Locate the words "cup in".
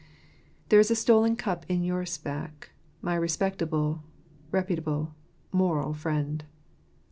1.35-1.83